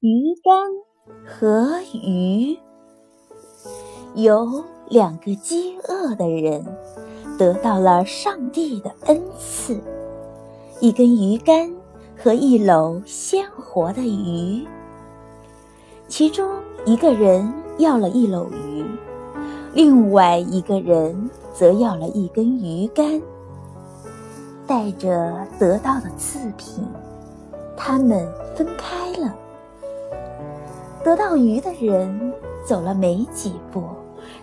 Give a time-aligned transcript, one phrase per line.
[0.00, 0.54] 鱼竿
[1.26, 2.56] 和鱼。
[4.14, 6.64] 有两个饥饿的人
[7.36, 9.76] 得到了上帝的恩赐：
[10.78, 11.68] 一根鱼竿
[12.16, 14.64] 和一篓鲜活的鱼。
[16.06, 16.48] 其中
[16.86, 18.84] 一个人要了一篓鱼，
[19.74, 23.20] 另外一个人则要了一根鱼竿。
[24.64, 26.86] 带着得到的次品，
[27.76, 28.24] 他们
[28.54, 29.34] 分开了。
[31.08, 32.34] 得到鱼的人
[32.66, 33.82] 走了没几步，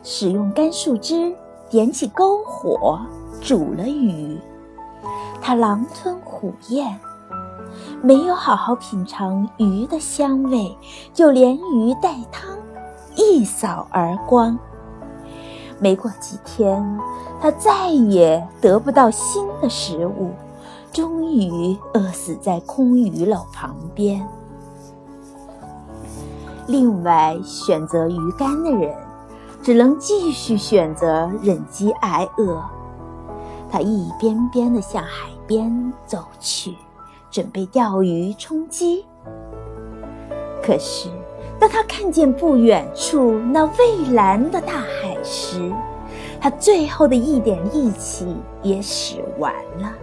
[0.02, 1.32] 使用干树枝
[1.70, 3.00] 点起篝火
[3.40, 4.36] 煮了鱼。
[5.40, 7.00] 他狼吞虎咽，
[8.02, 10.76] 没有好好品尝鱼的香味，
[11.14, 12.58] 就连鱼带汤
[13.16, 14.58] 一扫而光。
[15.78, 16.84] 没过几天，
[17.40, 20.32] 他再也得不到新的食物，
[20.92, 24.28] 终于饿死在空鱼篓旁边。
[26.68, 28.94] 另外，选择鱼竿的人
[29.62, 32.62] 只能继续选择忍饥挨饿。
[33.72, 36.76] 他一边边地向海边走去，
[37.30, 39.06] 准备钓鱼充饥。
[40.64, 41.10] 可是，
[41.60, 45.72] 当他看见不远处那蔚蓝的大海时，
[46.40, 49.94] 他最后的一点力气也使完了，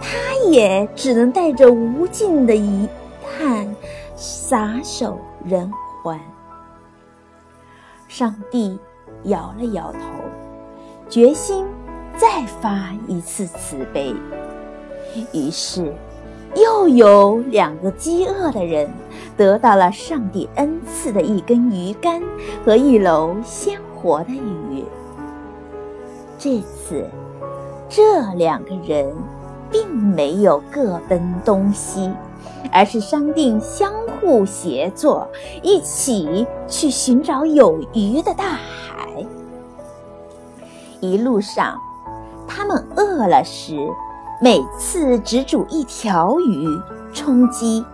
[0.00, 2.88] 他也只能带着无尽的遗
[3.22, 3.74] 憾
[4.16, 5.70] 撒手人。
[6.02, 6.20] 还。
[8.08, 8.78] 上帝
[9.24, 9.98] 摇了摇头，
[11.08, 11.64] 决心
[12.16, 14.14] 再发一次慈悲。
[15.32, 15.94] 于是，
[16.56, 18.88] 又有两个饥饿的人
[19.36, 22.20] 得到了上帝恩赐的一根鱼竿
[22.64, 24.84] 和一篓鲜活的鱼。
[26.38, 27.06] 这次，
[27.88, 29.14] 这两个人
[29.70, 32.12] 并没有各奔东西。
[32.72, 35.28] 而是商定相互协作，
[35.62, 39.24] 一起去寻找有鱼的大海。
[41.00, 41.78] 一路上，
[42.46, 43.76] 他们饿了时，
[44.40, 46.66] 每次只煮一条鱼
[47.12, 47.84] 充饥。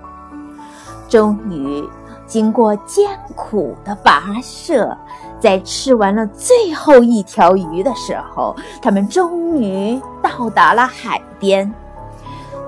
[1.08, 1.88] 终于，
[2.26, 4.96] 经过艰苦的跋涉，
[5.38, 11.72] 在吃完了最后一条鱼的时候，他们终于到达了海边。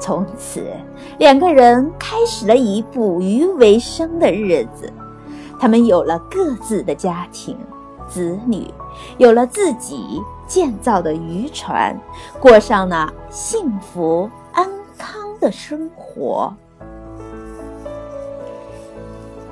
[0.00, 0.64] 从此，
[1.18, 4.92] 两个人开始了以捕鱼为生的日子。
[5.60, 7.56] 他们有了各自的家庭、
[8.08, 8.72] 子女，
[9.16, 11.98] 有了自己建造的渔船，
[12.38, 16.54] 过上了幸福安康的生活。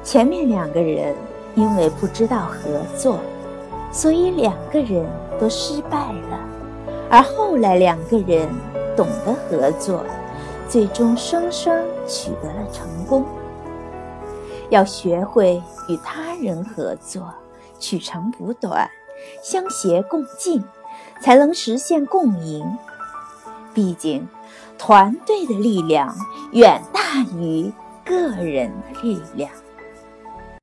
[0.05, 1.13] 前面两个人
[1.57, 3.19] 因为不知道合作，
[3.91, 5.05] 所以两个人
[5.41, 6.39] 都失败了；
[7.11, 8.49] 而后来两个人
[8.97, 10.05] 懂得合作。
[10.69, 13.25] 最终，双双取得了成功。
[14.69, 17.33] 要学会与他人合作，
[17.79, 18.91] 取长补短，
[19.43, 20.63] 相携共进，
[21.21, 22.77] 才能实现共赢。
[23.73, 24.27] 毕竟，
[24.77, 26.15] 团队的力量
[26.53, 27.73] 远大于
[28.05, 29.51] 个人的力量。